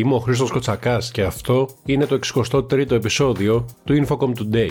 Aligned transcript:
Είμαι 0.00 0.14
ο 0.14 0.18
Χρήστος 0.18 0.50
Κοτσακάς 0.50 1.10
και 1.10 1.22
αυτό 1.22 1.68
είναι 1.84 2.06
το 2.06 2.18
63ο 2.34 2.90
επεισόδιο 2.90 3.66
του 3.84 4.06
Infocom 4.06 4.32
Today. 4.38 4.70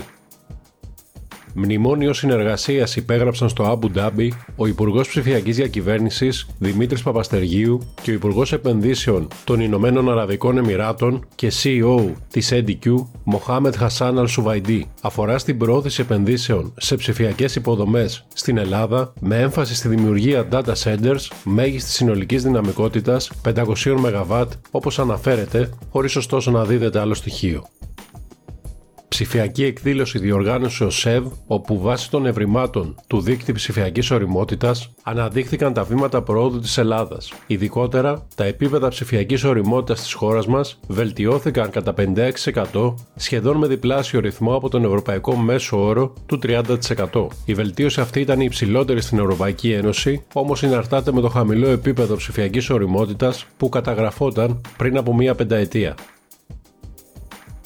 Μνημόνιο 1.53 2.13
συνεργασίας 2.13 2.95
υπέγραψαν 2.95 3.49
στο 3.49 3.63
Αμπου 3.63 3.89
Ντάμπι 3.89 4.33
ο 4.55 4.67
Υπουργός 4.67 5.07
Ψηφιακής 5.07 5.55
Διακυβέρνησης 5.55 6.47
Δημήτρης 6.59 7.03
Παπαστεργίου 7.03 7.79
και 8.01 8.11
ο 8.11 8.13
Υπουργός 8.13 8.53
Επενδύσεων 8.53 9.27
των 9.43 9.59
Ηνωμένων 9.59 10.11
Αραβικών 10.11 10.57
Εμμυράτων 10.57 11.27
και 11.35 11.51
CEO 11.63 12.13
της 12.31 12.51
EDQ, 12.53 13.05
Μοχάμετ 13.23 13.75
Χασάν 13.75 14.19
Αλ 14.19 14.27
Σουβαϊντή. 14.27 14.87
Αφορά 15.01 15.37
στην 15.37 15.57
προώθηση 15.57 16.01
επενδύσεων 16.01 16.73
σε 16.77 16.95
ψηφιακές 16.95 17.55
υποδομές 17.55 18.25
στην 18.33 18.57
Ελλάδα 18.57 19.13
με 19.19 19.41
έμφαση 19.41 19.75
στη 19.75 19.87
δημιουργία 19.87 20.47
data 20.51 20.73
centers 20.83 21.27
μέγιστη 21.43 21.89
συνολικής 21.89 22.43
δυναμικότητας 22.43 23.31
500 23.43 23.63
MW 23.85 24.47
όπως 24.71 24.99
αναφέρεται, 24.99 25.69
χωρίς 25.91 26.15
ωστόσο 26.15 26.51
να 26.51 26.65
δίδεται 26.65 26.99
άλλο 26.99 27.13
στοιχείο 27.13 27.63
ψηφιακή 29.19 29.63
εκδήλωση 29.63 30.19
διοργάνωσε 30.19 30.83
ο 30.83 30.89
ΣΕΒ, 30.89 31.25
όπου 31.47 31.79
βάσει 31.79 32.09
των 32.09 32.25
ευρημάτων 32.25 32.95
του 33.07 33.21
δίκτυου 33.21 33.53
ψηφιακής 33.53 34.11
οριμότητας 34.11 34.91
αναδείχθηκαν 35.03 35.73
τα 35.73 35.83
βήματα 35.83 36.21
προόδου 36.21 36.59
της 36.59 36.77
Ελλάδας. 36.77 37.33
Ειδικότερα, 37.47 38.25
τα 38.35 38.43
επίπεδα 38.43 38.87
ψηφιακής 38.87 39.43
οριμότητας 39.43 40.01
της 40.01 40.13
χώρας 40.13 40.47
μας 40.47 40.79
βελτιώθηκαν 40.87 41.69
κατά 41.69 41.93
56%, 41.93 42.93
σχεδόν 43.15 43.57
με 43.57 43.67
διπλάσιο 43.67 44.19
ρυθμό 44.19 44.55
από 44.55 44.69
τον 44.69 44.83
ευρωπαϊκό 44.83 45.35
μέσο 45.35 45.85
όρο 45.85 46.13
του 46.25 46.39
30%. 46.43 47.27
Η 47.45 47.53
βελτίωση 47.53 48.01
αυτή 48.01 48.19
ήταν 48.19 48.39
η 48.39 48.45
υψηλότερη 48.45 49.01
στην 49.01 49.19
Ευρωπαϊκή 49.19 49.71
Ένωση, 49.71 50.23
όμως 50.33 50.59
συναρτάται 50.59 51.11
με 51.11 51.21
το 51.21 51.29
χαμηλό 51.29 51.67
επίπεδο 51.67 52.15
ψηφιακής 52.15 52.69
οριμότητας 52.69 53.45
που 53.57 53.69
καταγραφόταν 53.69 54.61
πριν 54.77 54.97
από 54.97 55.15
μία 55.15 55.35
πενταετία 55.35 55.95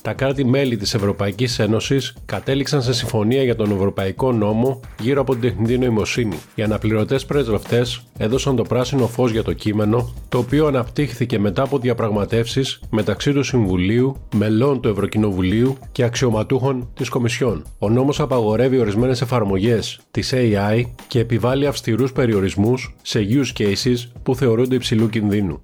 τα 0.03 0.13
κράτη-μέλη 0.13 0.77
της 0.77 0.93
Ευρωπαϊκής 0.93 1.59
Ένωσης 1.59 2.13
κατέληξαν 2.25 2.81
σε 2.81 2.93
συμφωνία 2.93 3.43
για 3.43 3.55
τον 3.55 3.71
Ευρωπαϊκό 3.71 4.31
Νόμο 4.31 4.79
γύρω 4.99 5.21
από 5.21 5.31
την 5.31 5.41
τεχνητή 5.41 5.77
νοημοσύνη. 5.77 6.35
Οι 6.55 6.61
αναπληρωτές 6.61 7.25
πρεσβευτές 7.25 8.03
έδωσαν 8.17 8.55
το 8.55 8.63
πράσινο 8.63 9.07
φως 9.07 9.31
για 9.31 9.43
το 9.43 9.53
κείμενο, 9.53 10.13
το 10.29 10.37
οποίο 10.37 10.67
αναπτύχθηκε 10.67 11.39
μετά 11.39 11.61
από 11.61 11.79
διαπραγματεύσεις 11.79 12.79
μεταξύ 12.89 13.33
του 13.33 13.43
Συμβουλίου, 13.43 14.15
μελών 14.35 14.81
του 14.81 14.89
Ευρωκοινοβουλίου 14.89 15.77
και 15.91 16.03
αξιωματούχων 16.03 16.89
της 16.93 17.09
Κομισιόν. 17.09 17.63
Ο 17.79 17.89
νόμος 17.89 18.19
απαγορεύει 18.19 18.77
ορισμένες 18.77 19.21
εφαρμογές 19.21 19.99
της 20.11 20.33
AI 20.35 20.83
και 21.07 21.19
επιβάλλει 21.19 21.67
αυστηρούς 21.67 22.11
περιορισμούς 22.11 22.95
σε 23.01 23.27
use 23.29 23.61
cases 23.61 23.97
που 24.23 24.35
θεωρούνται 24.35 24.75
υψηλού 24.75 25.09
κινδύνου 25.09 25.61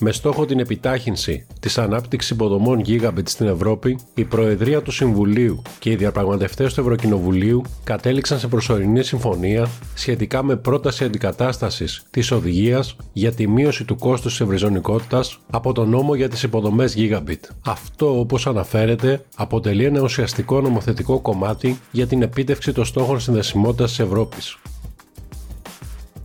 με 0.00 0.12
στόχο 0.12 0.46
την 0.46 0.58
επιτάχυνση 0.58 1.46
της 1.60 1.78
ανάπτυξης 1.78 2.30
υποδομών 2.30 2.82
Gigabit 2.86 3.22
στην 3.24 3.46
Ευρώπη, 3.46 3.98
η 4.14 4.24
Προεδρία 4.24 4.82
του 4.82 4.90
Συμβουλίου 4.90 5.62
και 5.78 5.90
οι 5.90 5.96
διαπραγματευτές 5.96 6.74
του 6.74 6.80
Ευρωκοινοβουλίου 6.80 7.62
κατέληξαν 7.84 8.38
σε 8.38 8.48
προσωρινή 8.48 9.02
συμφωνία 9.02 9.68
σχετικά 9.94 10.42
με 10.42 10.56
πρόταση 10.56 11.04
αντικατάστασης 11.04 12.02
της 12.10 12.30
οδηγίας 12.30 12.96
για 13.12 13.32
τη 13.32 13.48
μείωση 13.48 13.84
του 13.84 13.96
κόστους 13.96 14.30
της 14.30 14.40
ευρυζωνικότητας 14.40 15.38
από 15.50 15.72
τον 15.72 15.88
νόμο 15.88 16.14
για 16.14 16.28
τις 16.28 16.42
υποδομές 16.42 16.94
Gigabit. 16.98 17.40
Αυτό, 17.64 18.18
όπως 18.18 18.46
αναφέρεται, 18.46 19.24
αποτελεί 19.36 19.84
ένα 19.84 20.00
ουσιαστικό 20.00 20.60
νομοθετικό 20.60 21.18
κομμάτι 21.20 21.78
για 21.90 22.06
την 22.06 22.22
επίτευξη 22.22 22.72
των 22.72 22.84
στόχων 22.84 23.20
συνδεσιμότητας 23.20 23.88
της 23.88 23.98
Ευρώπης. 23.98 24.58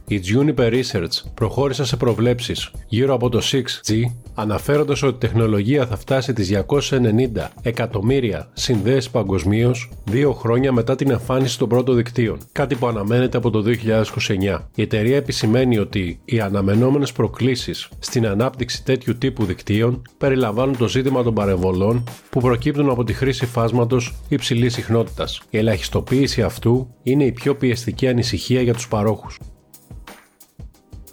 Η 0.08 0.22
Juniper 0.26 0.82
Research 0.82 1.24
προχώρησε 1.34 1.86
σε 1.86 1.98
προβλέψεις 1.98 2.72
γύρω 2.88 3.14
από 3.14 3.30
το 3.30 3.42
6G 3.52 4.02
αναφέροντας 4.34 5.04
ότι 5.04 5.16
η 5.16 5.18
τεχνολογία 5.18 5.88
θα 5.88 5.98
φτάσει 5.98 6.34
τις 6.34 6.52
290 6.68 7.48
εκατομμύρια 7.62 8.50
συνδέσεις 8.54 9.10
παγκοσμίως 9.10 9.90
δύο 10.04 10.34
χρόνια 10.34 10.72
μετά 10.72 10.96
την 10.96 11.12
εμφάνιση 11.12 11.58
των 11.58 11.70
πρώτων 11.70 11.96
δικτύων, 11.96 12.38
κάτι 12.52 12.76
που 12.76 12.88
αναμένεται 12.88 13.38
από 13.38 13.50
το 13.50 13.64
2029. 13.64 14.70
Η 14.76 14.82
εταιρεία 14.82 15.16
επισημαίνει 15.16 15.78
ότι 15.78 16.20
οι 16.26 16.40
αναμενόμενες 16.40 17.12
προκλήσεις 17.12 17.90
στην 18.00 18.28
ανάπτυξη 18.28 18.84
τέτοιου 18.84 19.18
τύπου 19.18 19.46
δικτύων 19.46 20.02
περιλαμβάνουν 20.18 20.78
το 20.78 20.88
ζήτημα 20.88 21.24
των 21.24 21.34
παρεμβολών 21.34 22.04
που 22.30 22.40
προκύπτουν 22.40 22.90
από 22.90 23.04
τη 23.04 23.14
χρήση 23.14 23.46
φάσματος 23.46 24.16
υψηλής 24.30 24.74
συχνότητας. 24.74 25.42
Η 25.50 25.58
ελαχιστοποίηση 25.58 26.42
αυτού 26.42 26.88
είναι 27.04 27.24
η 27.26 27.32
πιο 27.32 27.56
πιεστική 27.56 28.08
ανησυχία 28.08 28.62
για 28.62 28.74
τους 28.74 28.88
παρόχους. 28.88 29.40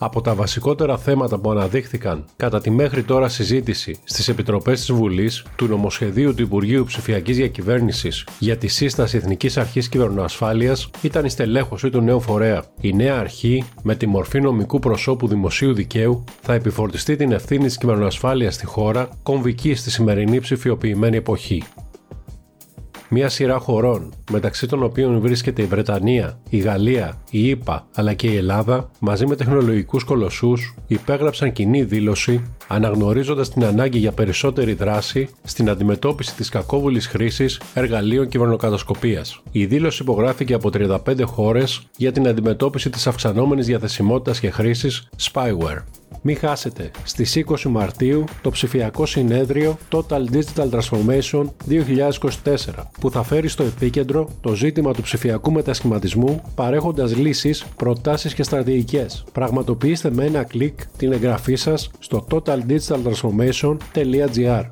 Από 0.05 0.21
τα 0.21 0.35
βασικότερα 0.35 0.99
θέματα 0.99 1.39
που 1.39 1.51
αναδείχθηκαν 1.51 2.25
κατά 2.37 2.61
τη 2.61 2.71
μέχρι 2.71 3.03
τώρα 3.03 3.29
συζήτηση 3.29 4.01
στις 4.05 4.29
επιτροπές 4.29 4.79
της 4.79 4.93
Βουλής 4.93 5.45
του 5.57 5.67
νομοσχεδίου 5.67 6.35
του 6.35 6.43
Υπουργείου 6.43 6.85
Ψηφιακής 6.85 7.37
Διακυβέρνησης 7.37 8.27
για 8.39 8.57
τη 8.57 8.67
σύσταση 8.67 9.17
Εθνικής 9.17 9.57
Αρχής 9.57 9.89
Κυβερνοασφάλειας 9.89 10.91
ήταν 11.03 11.25
η 11.25 11.29
στελέχωση 11.29 11.91
του 11.91 12.01
νέου 12.01 12.21
φορέα. 12.21 12.65
Η 12.81 12.93
νέα 12.93 13.19
αρχή, 13.19 13.65
με 13.83 13.95
τη 13.95 14.07
μορφή 14.07 14.41
νομικού 14.41 14.79
προσώπου 14.79 15.29
δημοσίου 15.29 15.75
δικαίου, 15.75 16.25
θα 16.41 16.55
επιφορτιστεί 16.55 17.17
την 17.17 17.33
ευθύνη 17.33 17.65
της 17.65 17.79
κυβερνοασφάλειας 17.79 18.55
στη 18.55 18.67
χώρα, 18.67 19.09
κομβική 19.23 19.75
στη 19.75 19.91
σημερινή 19.91 20.41
ψηφιοποιημένη 20.41 21.17
εποχή 21.17 21.63
μια 23.15 23.29
σειρά 23.29 23.59
χωρών, 23.59 24.13
μεταξύ 24.31 24.67
των 24.67 24.83
οποίων 24.83 25.21
βρίσκεται 25.21 25.63
η 25.63 25.65
Βρετανία, 25.65 26.39
η 26.49 26.59
Γαλλία, 26.59 27.21
η 27.31 27.49
ΗΠΑ 27.49 27.87
αλλά 27.95 28.15
και 28.15 28.27
η 28.27 28.37
Ελλάδα, 28.37 28.91
μαζί 28.99 29.27
με 29.27 29.37
τεχνολογικούς 29.37 30.05
κολοσσούς, 30.05 30.75
υπέγραψαν 30.87 31.53
κοινή 31.53 31.83
δήλωση 31.83 32.43
αναγνωρίζοντας 32.69 33.51
την 33.51 33.65
ανάγκη 33.65 33.99
για 33.99 34.13
περισσότερη 34.13 34.73
δράση 34.73 35.29
στην 35.43 35.71
αντιμετώπιση 35.71 36.35
της 36.35 36.49
κακόβουλης 36.49 37.07
χρήσης 37.07 37.61
εργαλείων 37.75 38.29
κυβερνοκατασκοπίας. 38.29 39.43
Η 39.53 39.67
δήλωση 39.67 40.03
υπογράφηκε 40.03 40.55
από 40.55 40.71
35 40.71 41.23
χώρες 41.25 41.87
για 41.97 42.13
την 42.13 42.29
αντιμετώπιση 42.29 42.91
της 42.91 43.07
αυξανόμενης 43.07 43.67
διαθεσιμότητας 43.67 44.41
και 44.41 44.51
χρήσης 44.51 45.09
spyware. 45.33 45.83
Μην 46.25 46.37
χάσετε 46.37 46.91
στις 47.05 47.43
20 47.47 47.63
Μαρτίου 47.63 48.25
το 48.43 48.51
ψηφιακό 48.51 49.07
συνέδριο 49.07 49.79
Total 49.93 50.25
Digital 50.33 50.71
Transformation 50.71 51.45
2024 51.69 52.09
που 53.01 53.11
θα 53.11 53.23
φέρει 53.23 53.49
στο 53.49 53.63
επίκεντρο 53.63 54.29
το 54.41 54.55
ζήτημα 54.55 54.93
του 54.93 55.03
ψηφιακού 55.03 55.53
μετασχηματισμού 55.53 56.43
παρέχοντας 56.55 57.17
λύσεις, 57.17 57.65
προτάσεις 57.77 58.35
και 58.35 58.43
στρατηγικές. 58.43 59.25
Πραγματοποιήστε 59.33 60.11
με 60.11 60.25
ένα 60.25 60.43
κλικ 60.43 60.87
την 60.97 61.13
εγγραφή 61.13 61.55
σας 61.55 61.91
στο 61.99 62.27
totaldigitaltransformation.gr 62.31 64.65